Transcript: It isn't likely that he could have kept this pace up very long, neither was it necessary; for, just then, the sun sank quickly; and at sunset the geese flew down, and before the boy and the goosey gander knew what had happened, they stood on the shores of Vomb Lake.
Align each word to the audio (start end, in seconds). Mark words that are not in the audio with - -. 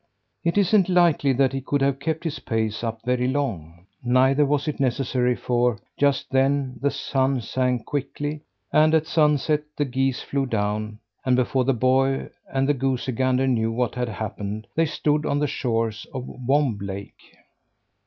It 0.43 0.57
isn't 0.57 0.89
likely 0.89 1.31
that 1.33 1.53
he 1.53 1.61
could 1.61 1.81
have 1.81 1.99
kept 1.99 2.23
this 2.23 2.39
pace 2.39 2.83
up 2.83 3.03
very 3.05 3.27
long, 3.27 3.85
neither 4.03 4.43
was 4.47 4.67
it 4.67 4.79
necessary; 4.79 5.35
for, 5.35 5.77
just 5.95 6.31
then, 6.31 6.79
the 6.81 6.89
sun 6.89 7.39
sank 7.39 7.85
quickly; 7.85 8.41
and 8.73 8.95
at 8.95 9.05
sunset 9.05 9.61
the 9.77 9.85
geese 9.85 10.23
flew 10.23 10.47
down, 10.47 10.97
and 11.23 11.35
before 11.35 11.65
the 11.65 11.75
boy 11.75 12.31
and 12.51 12.67
the 12.67 12.73
goosey 12.73 13.11
gander 13.11 13.45
knew 13.47 13.71
what 13.71 13.93
had 13.93 14.09
happened, 14.09 14.65
they 14.73 14.87
stood 14.87 15.23
on 15.23 15.37
the 15.37 15.45
shores 15.45 16.07
of 16.15 16.25
Vomb 16.47 16.79
Lake. 16.81 17.35